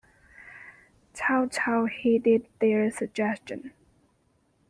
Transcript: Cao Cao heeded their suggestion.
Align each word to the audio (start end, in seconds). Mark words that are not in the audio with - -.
Cao 1.13 1.47
Cao 1.53 1.85
heeded 1.87 2.47
their 2.57 2.89
suggestion. 2.89 3.71